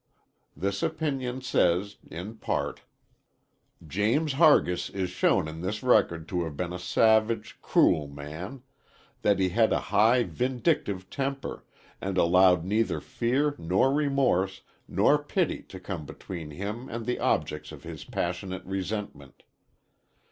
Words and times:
This 0.57 0.81
opinion 0.81 1.41
says 1.41 1.97
(in 2.09 2.37
part): 2.37 2.81
"James 3.85 4.33
Hargis 4.33 4.89
is 4.89 5.11
shown 5.11 5.47
in 5.47 5.61
this 5.61 5.83
record 5.83 6.27
to 6.29 6.43
have 6.43 6.57
been 6.57 6.73
a 6.73 6.79
savage, 6.79 7.59
cruel 7.61 8.07
man; 8.07 8.63
that 9.21 9.37
he 9.37 9.49
had 9.49 9.71
a 9.71 9.79
high, 9.93 10.23
vindictive 10.23 11.11
temper, 11.11 11.65
and 12.01 12.17
allowed 12.17 12.65
neither 12.65 12.99
fear, 12.99 13.53
nor 13.59 13.93
remorse, 13.93 14.61
nor 14.87 15.23
pity 15.23 15.61
to 15.69 15.79
come 15.79 16.07
between 16.07 16.49
him 16.49 16.89
and 16.89 17.05
the 17.05 17.19
objects 17.19 17.71
of 17.71 17.83
his 17.83 18.03
passionate 18.03 18.65
resentment.... 18.65 19.43